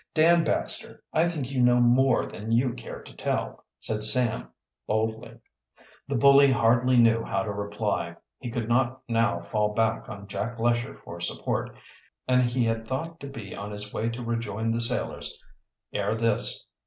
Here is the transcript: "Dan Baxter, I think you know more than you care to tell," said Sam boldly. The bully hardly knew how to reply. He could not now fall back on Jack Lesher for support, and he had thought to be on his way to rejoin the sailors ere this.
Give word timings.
"Dan 0.15 0.43
Baxter, 0.43 1.03
I 1.13 1.29
think 1.29 1.51
you 1.51 1.61
know 1.61 1.79
more 1.79 2.25
than 2.25 2.51
you 2.51 2.73
care 2.73 3.03
to 3.03 3.15
tell," 3.15 3.65
said 3.77 4.03
Sam 4.03 4.49
boldly. 4.87 5.37
The 6.07 6.15
bully 6.15 6.51
hardly 6.51 6.97
knew 6.97 7.23
how 7.23 7.43
to 7.43 7.51
reply. 7.51 8.15
He 8.39 8.49
could 8.49 8.67
not 8.67 9.01
now 9.07 9.41
fall 9.41 9.75
back 9.75 10.09
on 10.09 10.25
Jack 10.27 10.57
Lesher 10.57 10.95
for 10.97 11.21
support, 11.21 11.75
and 12.27 12.41
he 12.41 12.63
had 12.63 12.87
thought 12.87 13.19
to 13.19 13.27
be 13.27 13.55
on 13.55 13.69
his 13.71 13.93
way 13.93 14.09
to 14.09 14.23
rejoin 14.23 14.71
the 14.71 14.81
sailors 14.81 15.37
ere 15.93 16.15
this. 16.15 16.65